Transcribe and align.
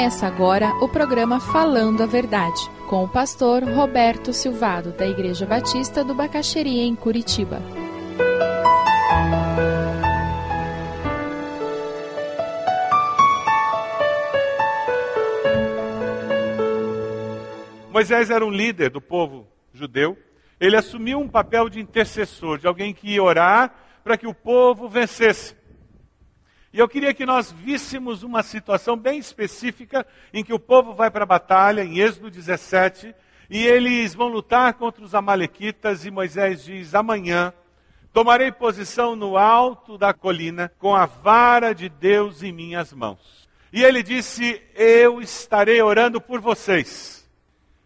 Começa 0.00 0.26
agora 0.26 0.70
o 0.82 0.88
programa 0.88 1.38
Falando 1.38 2.02
a 2.02 2.06
Verdade, 2.06 2.58
com 2.88 3.04
o 3.04 3.08
pastor 3.08 3.62
Roberto 3.62 4.32
Silvado, 4.32 4.92
da 4.92 5.06
Igreja 5.06 5.44
Batista 5.44 6.02
do 6.02 6.14
Bacaxeria, 6.14 6.84
em 6.84 6.96
Curitiba. 6.96 7.60
Moisés 17.92 18.30
era 18.30 18.42
um 18.42 18.50
líder 18.50 18.88
do 18.88 19.02
povo 19.02 19.46
judeu. 19.70 20.16
Ele 20.58 20.76
assumiu 20.76 21.18
um 21.18 21.28
papel 21.28 21.68
de 21.68 21.78
intercessor, 21.78 22.56
de 22.56 22.66
alguém 22.66 22.94
que 22.94 23.06
ia 23.06 23.22
orar 23.22 23.74
para 24.02 24.16
que 24.16 24.26
o 24.26 24.32
povo 24.32 24.88
vencesse. 24.88 25.59
E 26.72 26.78
eu 26.78 26.88
queria 26.88 27.12
que 27.12 27.26
nós 27.26 27.50
víssemos 27.50 28.22
uma 28.22 28.44
situação 28.44 28.96
bem 28.96 29.18
específica 29.18 30.06
em 30.32 30.44
que 30.44 30.52
o 30.52 30.58
povo 30.58 30.94
vai 30.94 31.10
para 31.10 31.24
a 31.24 31.26
batalha, 31.26 31.82
em 31.84 31.98
Êxodo 31.98 32.30
17, 32.30 33.12
e 33.48 33.66
eles 33.66 34.14
vão 34.14 34.28
lutar 34.28 34.74
contra 34.74 35.02
os 35.02 35.12
Amalequitas, 35.12 36.06
e 36.06 36.10
Moisés 36.12 36.62
diz: 36.62 36.94
Amanhã 36.94 37.52
tomarei 38.12 38.52
posição 38.52 39.16
no 39.16 39.36
alto 39.36 39.98
da 39.98 40.14
colina, 40.14 40.70
com 40.78 40.94
a 40.94 41.06
vara 41.06 41.74
de 41.74 41.88
Deus 41.88 42.44
em 42.44 42.52
minhas 42.52 42.92
mãos. 42.92 43.48
E 43.72 43.82
ele 43.82 44.00
disse: 44.00 44.62
Eu 44.76 45.20
estarei 45.20 45.82
orando 45.82 46.20
por 46.20 46.40
vocês. 46.40 47.28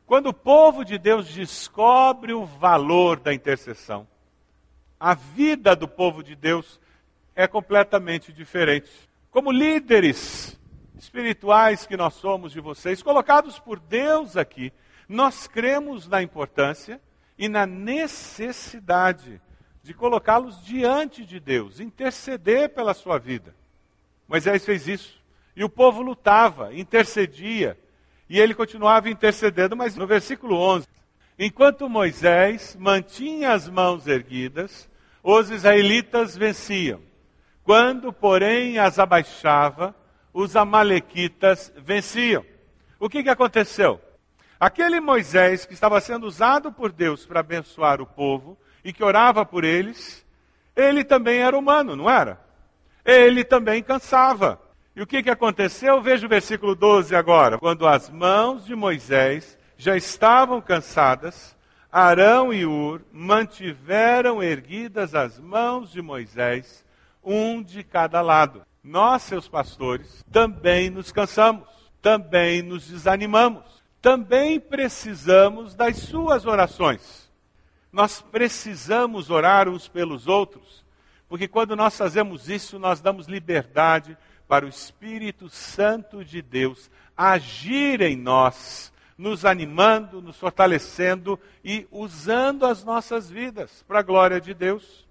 Quando 0.04 0.26
o 0.26 0.34
povo 0.34 0.84
de 0.84 0.98
Deus 0.98 1.26
descobre 1.28 2.34
o 2.34 2.44
valor 2.44 3.18
da 3.18 3.32
intercessão, 3.32 4.06
a 5.00 5.14
vida 5.14 5.74
do 5.74 5.88
povo 5.88 6.22
de 6.22 6.36
Deus 6.36 6.78
é 7.34 7.46
completamente 7.46 8.32
diferente. 8.32 8.90
Como 9.30 9.50
líderes 9.50 10.58
espirituais 10.98 11.86
que 11.86 11.96
nós 11.96 12.14
somos 12.14 12.52
de 12.52 12.60
vocês, 12.60 13.02
colocados 13.02 13.58
por 13.58 13.78
Deus 13.80 14.36
aqui, 14.36 14.72
nós 15.08 15.46
cremos 15.46 16.08
na 16.08 16.22
importância 16.22 17.00
e 17.36 17.48
na 17.48 17.66
necessidade 17.66 19.40
de 19.82 19.92
colocá-los 19.92 20.64
diante 20.64 21.26
de 21.26 21.38
Deus, 21.38 21.78
interceder 21.78 22.70
pela 22.70 22.94
sua 22.94 23.18
vida. 23.18 23.54
Moisés 24.26 24.64
fez 24.64 24.88
isso. 24.88 25.22
E 25.54 25.62
o 25.62 25.68
povo 25.68 26.02
lutava, 26.02 26.74
intercedia, 26.74 27.78
e 28.28 28.40
ele 28.40 28.54
continuava 28.54 29.10
intercedendo, 29.10 29.76
mas 29.76 29.94
no 29.94 30.06
versículo 30.06 30.56
11, 30.56 30.88
enquanto 31.38 31.88
Moisés 31.88 32.76
mantinha 32.80 33.52
as 33.52 33.68
mãos 33.68 34.06
erguidas, 34.06 34.88
os 35.22 35.50
israelitas 35.50 36.36
venciam. 36.36 37.00
Quando, 37.64 38.12
porém, 38.12 38.78
as 38.78 38.98
abaixava, 38.98 39.94
os 40.32 40.54
amalequitas 40.54 41.72
venciam. 41.76 42.44
O 43.00 43.08
que, 43.08 43.22
que 43.22 43.30
aconteceu? 43.30 44.00
Aquele 44.60 45.00
Moisés 45.00 45.64
que 45.64 45.72
estava 45.72 46.00
sendo 46.00 46.26
usado 46.26 46.70
por 46.70 46.92
Deus 46.92 47.24
para 47.24 47.40
abençoar 47.40 48.00
o 48.00 48.06
povo 48.06 48.58
e 48.84 48.92
que 48.92 49.02
orava 49.02 49.46
por 49.46 49.64
eles, 49.64 50.24
ele 50.76 51.04
também 51.04 51.40
era 51.40 51.56
humano, 51.56 51.96
não 51.96 52.08
era? 52.08 52.38
Ele 53.04 53.42
também 53.42 53.82
cansava. 53.82 54.60
E 54.94 55.02
o 55.02 55.06
que, 55.06 55.22
que 55.22 55.30
aconteceu? 55.30 56.00
Veja 56.02 56.26
o 56.26 56.28
versículo 56.28 56.74
12 56.74 57.16
agora. 57.16 57.58
Quando 57.58 57.86
as 57.86 58.10
mãos 58.10 58.64
de 58.64 58.74
Moisés 58.74 59.58
já 59.76 59.96
estavam 59.96 60.60
cansadas, 60.60 61.56
Arão 61.90 62.52
e 62.52 62.66
Ur 62.66 63.02
mantiveram 63.12 64.42
erguidas 64.42 65.14
as 65.14 65.38
mãos 65.38 65.90
de 65.90 66.02
Moisés 66.02 66.84
um 67.24 67.62
de 67.62 67.82
cada 67.82 68.20
lado. 68.20 68.62
Nós, 68.82 69.22
seus 69.22 69.48
pastores, 69.48 70.24
também 70.30 70.90
nos 70.90 71.10
cansamos, 71.10 71.66
também 72.02 72.62
nos 72.62 72.86
desanimamos, 72.86 73.64
também 74.02 74.60
precisamos 74.60 75.74
das 75.74 75.96
suas 75.96 76.44
orações. 76.44 77.32
Nós 77.90 78.20
precisamos 78.20 79.30
orar 79.30 79.68
uns 79.68 79.88
pelos 79.88 80.26
outros, 80.26 80.84
porque 81.28 81.48
quando 81.48 81.74
nós 81.74 81.96
fazemos 81.96 82.48
isso, 82.48 82.78
nós 82.78 83.00
damos 83.00 83.26
liberdade 83.26 84.18
para 84.46 84.66
o 84.66 84.68
Espírito 84.68 85.48
Santo 85.48 86.24
de 86.24 86.42
Deus 86.42 86.90
agir 87.16 88.00
em 88.02 88.16
nós, 88.16 88.92
nos 89.16 89.44
animando, 89.44 90.20
nos 90.20 90.36
fortalecendo 90.36 91.38
e 91.64 91.86
usando 91.90 92.66
as 92.66 92.84
nossas 92.84 93.30
vidas 93.30 93.84
para 93.86 94.00
a 94.00 94.02
glória 94.02 94.40
de 94.40 94.52
Deus 94.52 95.03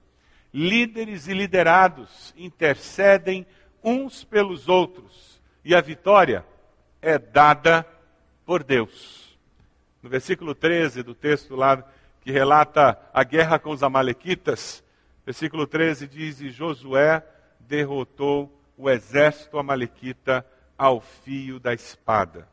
líderes 0.54 1.28
e 1.28 1.34
liderados 1.34 2.34
intercedem 2.38 3.46
uns 3.84 4.24
pelos 4.24 4.70
outros 4.70 5.42
e 5.66 5.74
a 5.74 5.82
vitória 5.82 6.46
é 7.02 7.18
dada 7.18 7.86
por 8.46 8.64
Deus. 8.64 9.38
No 10.02 10.10
versículo 10.10 10.54
13 10.54 11.02
do 11.02 11.16
texto 11.16 11.56
lá 11.56 11.84
que 12.22 12.32
relata 12.32 13.00
a 13.14 13.24
guerra 13.24 13.58
com 13.58 13.72
os 13.72 13.84
Amalequitas, 13.84 14.84
versículo 15.26 15.66
13 15.66 16.08
diz: 16.08 16.42
E 16.42 16.50
Josué 16.50 17.26
derrotou 17.60 18.62
o 18.78 18.90
exército 18.90 19.58
Amalequita 19.58 20.46
ao 20.78 21.02
fio 21.02 21.60
da 21.60 21.74
espada. 21.74 22.48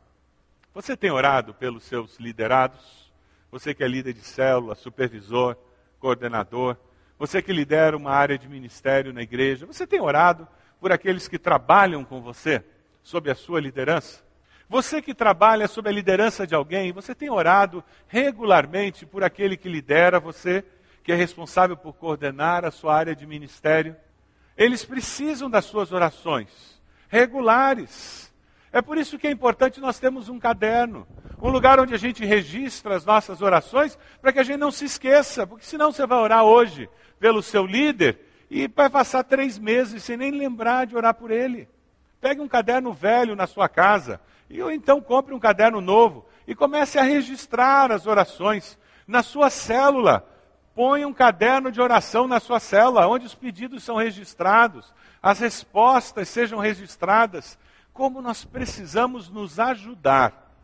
Você 0.73 0.95
tem 0.95 1.11
orado 1.11 1.53
pelos 1.53 1.83
seus 1.83 2.17
liderados? 2.17 3.11
Você 3.51 3.73
que 3.73 3.83
é 3.83 3.87
líder 3.87 4.13
de 4.13 4.21
célula, 4.21 4.75
supervisor, 4.75 5.57
coordenador, 5.99 6.77
você 7.21 7.39
que 7.39 7.53
lidera 7.53 7.95
uma 7.95 8.09
área 8.09 8.35
de 8.35 8.49
ministério 8.49 9.13
na 9.13 9.21
igreja, 9.21 9.67
você 9.67 9.85
tem 9.85 10.01
orado 10.01 10.47
por 10.79 10.91
aqueles 10.91 11.27
que 11.27 11.37
trabalham 11.37 12.03
com 12.03 12.19
você, 12.19 12.65
sob 13.03 13.29
a 13.29 13.35
sua 13.35 13.61
liderança? 13.61 14.23
Você 14.67 15.03
que 15.03 15.13
trabalha 15.13 15.67
sob 15.67 15.87
a 15.87 15.91
liderança 15.91 16.47
de 16.47 16.55
alguém, 16.55 16.91
você 16.91 17.13
tem 17.13 17.29
orado 17.29 17.83
regularmente 18.07 19.05
por 19.05 19.23
aquele 19.23 19.55
que 19.55 19.69
lidera 19.69 20.19
você, 20.19 20.65
que 21.03 21.11
é 21.11 21.15
responsável 21.15 21.77
por 21.77 21.93
coordenar 21.93 22.65
a 22.65 22.71
sua 22.71 22.95
área 22.95 23.15
de 23.15 23.27
ministério? 23.27 23.95
Eles 24.57 24.83
precisam 24.83 25.47
das 25.47 25.65
suas 25.65 25.91
orações 25.91 26.81
regulares. 27.07 28.30
É 28.73 28.81
por 28.81 28.97
isso 28.97 29.17
que 29.19 29.27
é 29.27 29.31
importante 29.31 29.81
nós 29.81 29.99
termos 29.99 30.29
um 30.29 30.39
caderno, 30.39 31.05
um 31.41 31.49
lugar 31.49 31.79
onde 31.79 31.93
a 31.93 31.97
gente 31.97 32.23
registra 32.23 32.95
as 32.95 33.05
nossas 33.05 33.41
orações, 33.41 33.97
para 34.21 34.31
que 34.31 34.39
a 34.39 34.43
gente 34.43 34.59
não 34.59 34.71
se 34.71 34.85
esqueça, 34.85 35.45
porque 35.45 35.65
senão 35.65 35.91
você 35.91 36.05
vai 36.05 36.19
orar 36.19 36.43
hoje, 36.43 36.89
pelo 37.19 37.43
seu 37.43 37.65
líder 37.65 38.19
e 38.49 38.67
vai 38.67 38.89
passar 38.89 39.23
três 39.23 39.57
meses 39.57 40.03
sem 40.03 40.17
nem 40.17 40.31
lembrar 40.31 40.85
de 40.85 40.97
orar 40.97 41.13
por 41.13 41.31
ele. 41.31 41.69
Pegue 42.19 42.41
um 42.41 42.47
caderno 42.47 42.91
velho 42.91 43.35
na 43.35 43.47
sua 43.47 43.69
casa, 43.69 44.19
e, 44.49 44.61
ou 44.61 44.71
então 44.71 44.99
compre 44.99 45.33
um 45.33 45.39
caderno 45.39 45.79
novo 45.79 46.25
e 46.45 46.53
comece 46.53 46.99
a 46.99 47.03
registrar 47.03 47.91
as 47.91 48.05
orações 48.07 48.77
na 49.07 49.23
sua 49.23 49.49
célula. 49.49 50.27
Põe 50.75 51.05
um 51.05 51.13
caderno 51.13 51.71
de 51.71 51.79
oração 51.79 52.27
na 52.27 52.39
sua 52.39 52.59
célula, 52.59 53.07
onde 53.07 53.25
os 53.25 53.35
pedidos 53.35 53.83
são 53.83 53.95
registrados, 53.95 54.93
as 55.21 55.39
respostas 55.39 56.27
sejam 56.27 56.59
registradas. 56.59 57.57
Como 58.01 58.19
nós 58.19 58.43
precisamos 58.43 59.29
nos 59.29 59.59
ajudar 59.59 60.57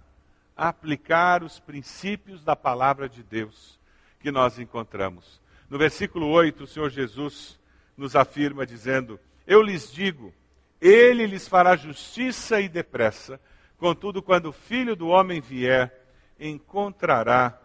a 0.55 0.69
aplicar 0.69 1.43
os 1.43 1.59
princípios 1.59 2.43
da 2.43 2.55
palavra 2.55 3.07
de 3.07 3.21
Deus 3.21 3.79
que 4.19 4.31
nós 4.31 4.57
encontramos. 4.57 5.39
No 5.69 5.77
versículo 5.77 6.27
8, 6.29 6.63
o 6.63 6.67
Senhor 6.67 6.89
Jesus 6.89 7.59
nos 7.95 8.15
afirma 8.15 8.65
dizendo: 8.65 9.19
Eu 9.45 9.61
lhes 9.61 9.93
digo, 9.93 10.33
ele 10.81 11.27
lhes 11.27 11.47
fará 11.47 11.75
justiça 11.75 12.59
e 12.59 12.67
depressa, 12.67 13.39
contudo, 13.77 14.19
quando 14.19 14.47
o 14.47 14.51
filho 14.51 14.95
do 14.95 15.09
homem 15.09 15.39
vier, 15.39 15.93
encontrará 16.39 17.55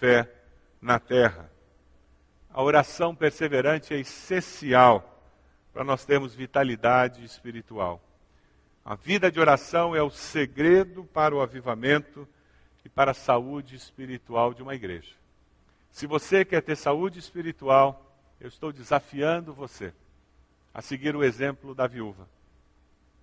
fé 0.00 0.28
na 0.82 0.98
terra. 0.98 1.48
A 2.52 2.60
oração 2.60 3.14
perseverante 3.14 3.94
é 3.94 4.00
essencial 4.00 5.24
para 5.72 5.84
nós 5.84 6.04
termos 6.04 6.34
vitalidade 6.34 7.24
espiritual. 7.24 8.02
A 8.84 8.94
vida 8.94 9.32
de 9.32 9.40
oração 9.40 9.96
é 9.96 10.02
o 10.02 10.10
segredo 10.10 11.04
para 11.04 11.34
o 11.34 11.40
avivamento 11.40 12.28
e 12.84 12.88
para 12.88 13.12
a 13.12 13.14
saúde 13.14 13.74
espiritual 13.74 14.52
de 14.52 14.62
uma 14.62 14.74
igreja. 14.74 15.14
Se 15.90 16.06
você 16.06 16.44
quer 16.44 16.60
ter 16.60 16.76
saúde 16.76 17.18
espiritual, 17.18 18.14
eu 18.38 18.48
estou 18.48 18.70
desafiando 18.70 19.54
você 19.54 19.94
a 20.74 20.82
seguir 20.82 21.16
o 21.16 21.24
exemplo 21.24 21.74
da 21.74 21.86
viúva, 21.86 22.28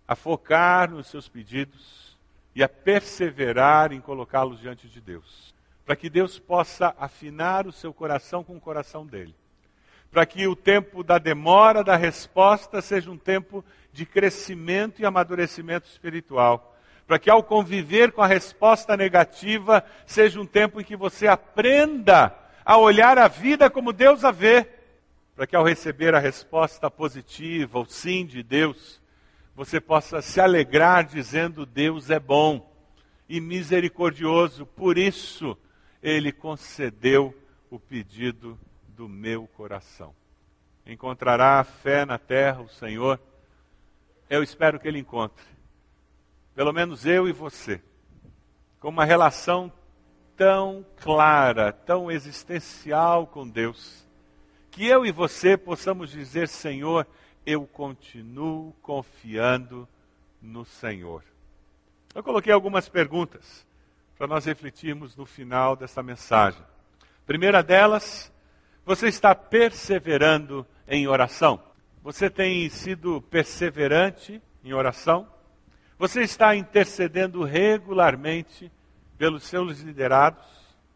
a 0.08 0.16
focar 0.16 0.90
nos 0.90 1.08
seus 1.08 1.30
pedidos 1.30 2.18
e 2.56 2.64
a 2.64 2.70
perseverar 2.70 3.92
em 3.92 4.02
colocá-los 4.02 4.60
diante 4.60 4.88
de 4.88 5.00
Deus, 5.00 5.54
para 5.86 5.96
que 5.96 6.10
Deus 6.10 6.40
possa 6.40 6.96
afinar 6.98 7.68
o 7.68 7.72
seu 7.72 7.94
coração 7.94 8.44
com 8.44 8.58
o 8.58 8.62
coração 8.62 9.06
dele, 9.06 9.36
para 10.12 10.26
que 10.26 10.46
o 10.46 10.56
tempo 10.56 11.04
da 11.04 11.18
demora 11.18 11.84
da 11.84 11.96
resposta 11.96 12.82
seja 12.82 13.10
um 13.10 13.18
tempo 13.18 13.64
de 13.94 14.06
crescimento 14.06 15.02
e 15.02 15.06
amadurecimento 15.06 15.88
espiritual. 15.88 16.78
Para 17.08 17.18
que 17.18 17.30
ao 17.30 17.42
conviver 17.42 18.12
com 18.12 18.22
a 18.22 18.28
resposta 18.28 18.98
negativa 18.98 19.84
seja 20.06 20.40
um 20.40 20.46
tempo 20.46 20.82
em 20.82 20.84
que 20.84 20.98
você 20.98 21.28
aprenda 21.28 22.36
a 22.64 22.78
olhar 22.78 23.18
a 23.18 23.28
vida 23.30 23.70
como 23.70 23.94
Deus 23.94 24.26
a 24.26 24.32
vê, 24.32 24.68
para 25.36 25.48
que 25.48 25.56
ao 25.56 25.64
receber 25.64 26.14
a 26.14 26.20
resposta 26.20 26.92
positiva, 26.92 27.80
o 27.80 27.86
sim 27.86 28.26
de 28.26 28.44
Deus, 28.44 29.02
você 29.56 29.80
possa 29.80 30.22
se 30.22 30.40
alegrar 30.42 31.06
dizendo: 31.06 31.66
Deus 31.66 32.10
é 32.10 32.20
bom 32.20 32.70
e 33.28 33.40
misericordioso, 33.40 34.66
por 34.66 34.98
isso 34.98 35.58
ele 36.04 36.32
concedeu 36.32 37.34
o 37.70 37.80
pedido 37.80 38.60
do 39.02 39.10
meu 39.10 39.48
coração. 39.48 40.14
Encontrará 40.86 41.64
fé 41.64 42.06
na 42.06 42.20
terra 42.20 42.62
o 42.62 42.70
Senhor? 42.70 43.20
Eu 44.30 44.44
espero 44.44 44.80
que 44.80 44.88
ele 44.88 45.00
encontre. 45.00 45.44
Pelo 46.54 46.72
menos 46.72 47.04
eu 47.04 47.28
e 47.28 47.32
você. 47.32 47.82
Com 48.80 48.90
uma 48.90 49.04
relação 49.04 49.74
tão 50.38 50.86
clara, 50.98 51.74
tão 51.74 52.12
existencial 52.12 53.26
com 53.26 53.50
Deus, 53.50 54.08
que 54.70 54.86
eu 54.86 55.04
e 55.04 55.12
você 55.12 55.58
possamos 55.58 56.12
dizer: 56.12 56.48
Senhor, 56.48 57.08
eu 57.44 57.66
continuo 57.66 58.72
confiando 58.84 59.90
no 60.40 60.64
Senhor. 60.64 61.24
Eu 62.14 62.22
coloquei 62.22 62.54
algumas 62.54 62.88
perguntas 62.88 63.66
para 64.16 64.28
nós 64.28 64.46
refletirmos 64.46 65.16
no 65.16 65.26
final 65.26 65.76
dessa 65.76 66.04
mensagem. 66.04 66.62
Primeira 67.26 67.64
delas, 67.64 68.32
você 68.86 69.08
está 69.08 69.36
perseverando 69.36 70.66
em 70.88 71.08
oração? 71.08 71.62
Você 72.04 72.30
tem 72.30 72.68
sido 72.70 73.22
perseverante 73.22 74.42
em 74.64 74.74
oração? 74.74 75.28
Você 76.00 76.22
está 76.22 76.56
intercedendo 76.56 77.44
regularmente 77.44 78.72
pelos 79.18 79.44
seus 79.44 79.82
liderados? 79.82 80.44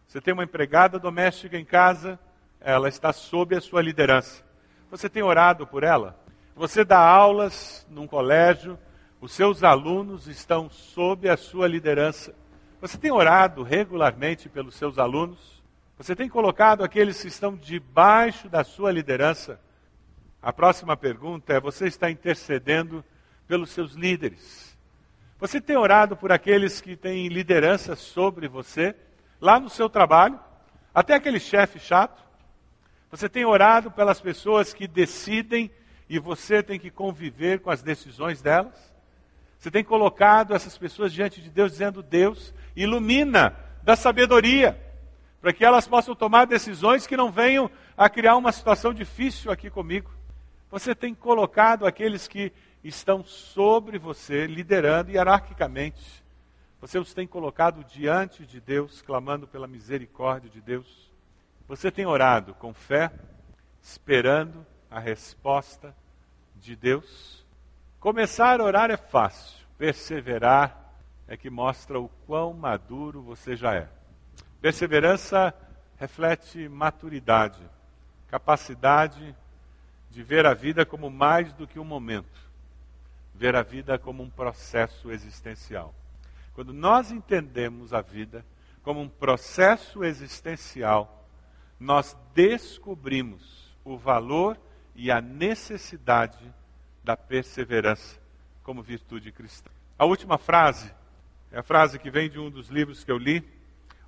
Você 0.07 0.19
tem 0.19 0.33
uma 0.33 0.43
empregada 0.43 0.97
doméstica 0.97 1.57
em 1.57 1.65
casa, 1.65 2.19
ela 2.59 2.89
está 2.89 3.13
sob 3.13 3.55
a 3.55 3.61
sua 3.61 3.83
liderança. 3.83 4.43
Você 4.89 5.07
tem 5.07 5.21
orado 5.21 5.67
por 5.67 5.83
ela? 5.83 6.19
Você 6.55 6.83
dá 6.83 6.99
aulas 6.99 7.85
num 7.89 8.07
colégio, 8.07 8.79
os 9.21 9.31
seus 9.31 9.63
alunos 9.63 10.27
estão 10.27 10.69
sob 10.69 11.29
a 11.29 11.37
sua 11.37 11.67
liderança. 11.67 12.33
Você 12.81 12.97
tem 12.97 13.11
orado 13.11 13.61
regularmente 13.61 14.49
pelos 14.49 14.75
seus 14.75 14.97
alunos? 14.97 15.63
Você 15.97 16.13
tem 16.13 16.27
colocado 16.27 16.83
aqueles 16.83 17.21
que 17.21 17.29
estão 17.29 17.55
debaixo 17.55 18.49
da 18.49 18.63
sua 18.65 18.91
liderança? 18.91 19.59
A 20.41 20.51
próxima 20.51 20.97
pergunta 20.97 21.53
é: 21.53 21.59
você 21.59 21.87
está 21.87 22.11
intercedendo 22.11 23.03
pelos 23.47 23.69
seus 23.69 23.93
líderes? 23.93 24.77
Você 25.39 25.61
tem 25.61 25.77
orado 25.77 26.17
por 26.17 26.31
aqueles 26.31 26.81
que 26.81 26.95
têm 26.97 27.29
liderança 27.29 27.95
sobre 27.95 28.47
você, 28.47 28.95
lá 29.39 29.59
no 29.59 29.69
seu 29.69 29.89
trabalho? 29.89 30.39
Até 30.93 31.13
aquele 31.13 31.39
chefe 31.39 31.79
chato? 31.79 32.23
Você 33.09 33.29
tem 33.29 33.45
orado 33.45 33.89
pelas 33.89 34.19
pessoas 34.19 34.73
que 34.73 34.87
decidem 34.87 35.71
e 36.09 36.19
você 36.19 36.61
tem 36.61 36.77
que 36.77 36.91
conviver 36.91 37.61
com 37.61 37.71
as 37.71 37.81
decisões 37.81 38.41
delas? 38.41 38.93
Você 39.57 39.71
tem 39.71 39.83
colocado 39.83 40.53
essas 40.53 40.77
pessoas 40.77 41.13
diante 41.13 41.41
de 41.41 41.49
Deus, 41.49 41.71
dizendo: 41.71 42.03
Deus, 42.03 42.53
ilumina, 42.75 43.55
dá 43.81 43.95
sabedoria, 43.95 44.84
para 45.45 45.53
que 45.53 45.63
elas 45.63 45.87
possam 45.87 46.15
tomar 46.15 46.47
decisões 46.47 47.05
que 47.05 47.15
não 47.15 47.31
venham 47.31 47.69
a 47.95 48.09
criar 48.09 48.35
uma 48.35 48.51
situação 48.51 48.91
difícil 48.91 49.51
aqui 49.51 49.69
comigo. 49.69 50.11
Você 50.71 50.95
tem 50.95 51.13
colocado 51.13 51.85
aqueles 51.85 52.27
que 52.27 52.51
estão 52.83 53.23
sobre 53.23 53.99
você, 53.99 54.47
liderando 54.47 55.11
hierarquicamente. 55.11 56.23
Você 56.81 56.97
os 56.97 57.13
tem 57.13 57.27
colocado 57.27 57.83
diante 57.83 58.43
de 58.43 58.59
Deus, 58.59 59.03
clamando 59.03 59.47
pela 59.47 59.67
misericórdia 59.67 60.49
de 60.49 60.59
Deus. 60.59 61.11
Você 61.67 61.91
tem 61.91 62.07
orado 62.07 62.55
com 62.55 62.73
fé, 62.73 63.11
esperando 63.83 64.65
a 64.89 64.99
resposta 64.99 65.95
de 66.55 66.75
Deus. 66.75 67.45
Começar 67.99 68.59
a 68.59 68.63
orar 68.63 68.89
é 68.89 68.97
fácil, 68.97 69.63
perseverar 69.77 70.91
é 71.27 71.37
que 71.37 71.51
mostra 71.51 71.99
o 71.99 72.09
quão 72.25 72.51
maduro 72.51 73.21
você 73.21 73.55
já 73.55 73.75
é. 73.75 74.04
Perseverança 74.65 75.53
reflete 75.95 76.67
maturidade, 76.67 77.61
capacidade 78.27 79.35
de 80.09 80.23
ver 80.23 80.47
a 80.47 80.55
vida 80.55 80.83
como 80.83 81.07
mais 81.11 81.53
do 81.53 81.67
que 81.67 81.77
um 81.77 81.83
momento, 81.83 82.39
ver 83.35 83.55
a 83.55 83.61
vida 83.61 83.99
como 83.99 84.23
um 84.23 84.29
processo 84.31 85.11
existencial. 85.11 85.93
Quando 86.55 86.73
nós 86.73 87.11
entendemos 87.11 87.93
a 87.93 88.01
vida 88.01 88.43
como 88.81 89.01
um 89.01 89.07
processo 89.07 90.03
existencial, 90.03 91.29
nós 91.79 92.17
descobrimos 92.33 93.71
o 93.83 93.95
valor 93.95 94.57
e 94.95 95.11
a 95.11 95.21
necessidade 95.21 96.51
da 97.03 97.15
perseverança 97.15 98.19
como 98.63 98.81
virtude 98.81 99.31
cristã. 99.31 99.69
A 99.95 100.05
última 100.05 100.39
frase 100.39 100.91
é 101.51 101.59
a 101.59 101.63
frase 101.63 101.99
que 101.99 102.09
vem 102.09 102.31
de 102.31 102.39
um 102.39 102.49
dos 102.49 102.69
livros 102.69 103.03
que 103.03 103.11
eu 103.11 103.19
li. 103.19 103.47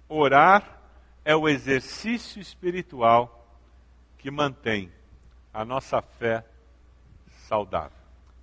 Orar 0.10 0.80
é 1.26 1.36
o 1.36 1.50
exercício 1.50 2.42
espiritual 2.42 3.46
que 4.18 4.32
mantém 4.32 4.92
a 5.54 5.66
nossa 5.66 6.02
fé 6.02 6.46
saudável. 7.48 7.98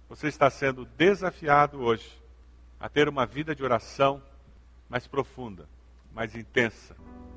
Você 0.09 0.29
está 0.29 0.51
sendo 0.51 0.85
desafiado 0.85 1.81
hoje 1.81 2.11
a 2.79 2.89
ter 2.89 3.09
uma 3.09 3.25
vida 3.25 3.55
de 3.55 3.65
oração 3.65 4.23
mais 4.89 5.07
profunda, 5.07 5.67
mais 6.13 6.35
intensa. 6.35 6.95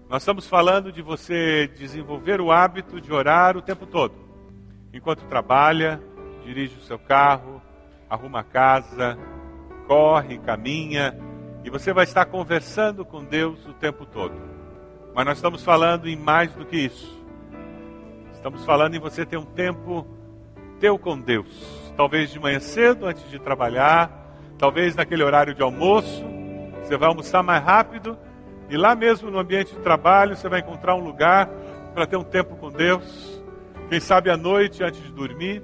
Nós 0.10 0.22
estamos 0.22 0.48
falando 0.48 0.92
de 0.92 1.02
você 1.02 1.68
desenvolver 1.68 2.42
o 2.42 2.52
hábito 2.52 3.00
de 3.00 3.12
orar 3.12 3.56
o 3.56 3.62
tempo 3.62 3.86
todo, 3.86 4.16
enquanto 4.94 5.28
trabalha, 5.28 6.02
dirige 6.44 6.76
o 6.78 6.82
seu 6.82 7.00
carro, 7.00 7.62
arruma 8.10 8.42
a 8.42 8.44
casa, 8.44 9.18
corre, 9.88 10.38
caminha, 10.40 11.18
e 11.68 11.70
você 11.70 11.92
vai 11.92 12.06
estar 12.06 12.24
conversando 12.24 13.04
com 13.04 13.22
Deus 13.22 13.60
o 13.66 13.74
tempo 13.74 14.06
todo. 14.06 14.34
Mas 15.14 15.26
nós 15.26 15.38
estamos 15.38 15.62
falando 15.62 16.08
em 16.08 16.16
mais 16.16 16.50
do 16.54 16.66
que 16.66 16.78
isso. 16.78 17.22
Estamos 18.32 18.64
falando 18.64 18.96
em 18.96 19.00
você 19.02 19.26
ter 19.26 19.36
um 19.36 19.44
tempo 19.44 20.08
teu 20.80 20.98
com 20.98 21.20
Deus. 21.20 21.92
Talvez 21.98 22.32
de 22.32 22.40
manhã 22.40 22.62
cedo, 22.62 23.06
antes 23.06 23.30
de 23.30 23.38
trabalhar, 23.38 24.10
talvez 24.58 24.96
naquele 24.96 25.22
horário 25.24 25.54
de 25.54 25.62
almoço, 25.62 26.24
você 26.82 26.96
vai 26.96 27.10
almoçar 27.10 27.44
mais 27.44 27.62
rápido 27.62 28.18
e 28.70 28.78
lá 28.78 28.96
mesmo 28.96 29.30
no 29.30 29.38
ambiente 29.38 29.76
de 29.76 29.82
trabalho 29.82 30.38
você 30.38 30.48
vai 30.48 30.62
encontrar 30.62 30.96
um 30.96 31.04
lugar 31.04 31.50
para 31.94 32.08
ter 32.08 32.16
um 32.16 32.24
tempo 32.24 32.56
com 32.56 32.72
Deus. 32.72 33.44
Quem 33.90 34.00
sabe 34.00 34.30
à 34.30 34.38
noite 34.38 34.86
antes 34.86 35.04
de 35.04 35.12
dormir, 35.12 35.62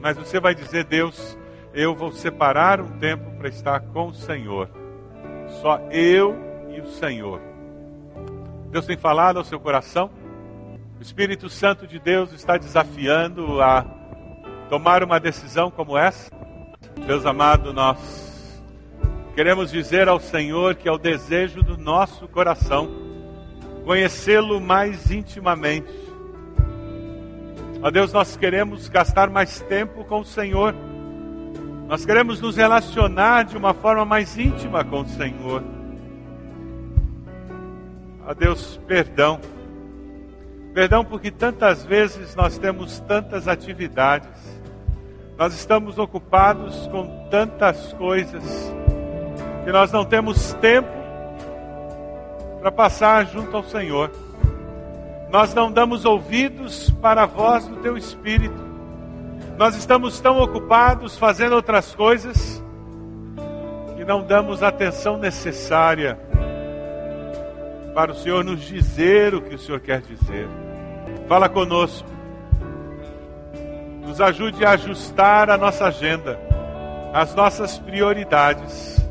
mas 0.00 0.16
você 0.16 0.40
vai 0.40 0.56
dizer: 0.56 0.82
Deus, 0.82 1.38
eu 1.72 1.94
vou 1.94 2.10
separar 2.10 2.80
um 2.80 2.98
tempo 2.98 3.30
para 3.38 3.48
estar 3.48 3.78
com 3.78 4.08
o 4.08 4.14
Senhor. 4.14 4.77
Só 5.60 5.78
eu 5.90 6.36
e 6.70 6.80
o 6.80 6.86
Senhor. 6.86 7.40
Deus 8.70 8.86
tem 8.86 8.96
falado 8.96 9.38
ao 9.38 9.44
seu 9.44 9.58
coração. 9.58 10.10
O 10.98 11.02
Espírito 11.02 11.48
Santo 11.48 11.86
de 11.86 11.98
Deus 11.98 12.32
está 12.32 12.56
desafiando 12.56 13.60
a 13.62 13.84
tomar 14.68 15.02
uma 15.02 15.18
decisão 15.18 15.70
como 15.70 15.96
essa. 15.96 16.30
Deus 17.06 17.24
amado, 17.24 17.72
nós 17.72 18.62
queremos 19.34 19.70
dizer 19.70 20.08
ao 20.08 20.20
Senhor 20.20 20.74
que 20.74 20.88
é 20.88 20.92
o 20.92 20.98
desejo 20.98 21.62
do 21.62 21.76
nosso 21.76 22.26
coração 22.28 22.88
conhecê-lo 23.84 24.60
mais 24.60 25.10
intimamente 25.10 26.08
Ó 27.80 27.90
Deus, 27.90 28.12
nós 28.12 28.36
queremos 28.36 28.88
gastar 28.88 29.30
mais 29.30 29.60
tempo 29.60 30.04
com 30.04 30.20
o 30.20 30.24
Senhor. 30.24 30.74
Nós 31.88 32.04
queremos 32.04 32.40
nos 32.40 32.56
relacionar 32.56 33.44
de 33.44 33.56
uma 33.56 33.74
forma 33.74 34.04
mais 34.04 34.38
íntima 34.38 34.84
com 34.84 35.00
o 35.00 35.08
Senhor. 35.08 35.64
Ó 38.24 38.34
Deus, 38.34 38.78
perdão. 38.86 39.40
Perdão 40.72 41.04
porque 41.04 41.30
tantas 41.30 41.84
vezes 41.84 42.36
nós 42.36 42.58
temos 42.58 43.00
tantas 43.00 43.48
atividades. 43.48 44.28
Nós 45.36 45.54
estamos 45.54 45.98
ocupados 45.98 46.86
com 46.88 47.26
tantas 47.30 47.92
coisas 47.94 48.44
que 49.64 49.72
nós 49.72 49.90
não 49.90 50.04
temos 50.04 50.52
tempo 50.54 50.88
para 52.60 52.70
passar 52.70 53.26
junto 53.26 53.56
ao 53.56 53.64
Senhor 53.64 54.10
nós 55.30 55.52
não 55.52 55.70
damos 55.70 56.04
ouvidos 56.04 56.90
para 57.02 57.24
a 57.24 57.26
voz 57.26 57.66
do 57.66 57.76
teu 57.76 57.96
espírito. 57.96 58.67
Nós 59.58 59.74
estamos 59.74 60.20
tão 60.20 60.38
ocupados 60.38 61.18
fazendo 61.18 61.56
outras 61.56 61.92
coisas 61.92 62.62
que 63.96 64.04
não 64.04 64.22
damos 64.22 64.62
a 64.62 64.68
atenção 64.68 65.18
necessária 65.18 66.16
para 67.92 68.12
o 68.12 68.14
Senhor 68.14 68.44
nos 68.44 68.60
dizer 68.60 69.34
o 69.34 69.42
que 69.42 69.56
o 69.56 69.58
Senhor 69.58 69.80
quer 69.80 70.00
dizer. 70.00 70.46
Fala 71.26 71.48
conosco. 71.48 72.08
Nos 74.06 74.20
ajude 74.20 74.64
a 74.64 74.70
ajustar 74.70 75.50
a 75.50 75.58
nossa 75.58 75.86
agenda, 75.86 76.38
as 77.12 77.34
nossas 77.34 77.80
prioridades, 77.80 79.04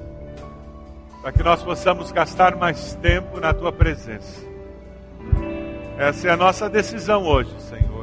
para 1.22 1.34
que 1.34 1.44
nós 1.44 1.62
possamos 1.62 2.10
gastar 2.14 2.56
mais 2.56 2.96
tempo 2.96 3.42
na 3.42 3.54
tua 3.54 3.74
presença. 3.74 4.48
Essa 5.98 6.30
é 6.30 6.32
a 6.32 6.38
nossa 6.38 6.70
decisão 6.70 7.24
hoje, 7.26 7.54
Senhor. 7.60 7.97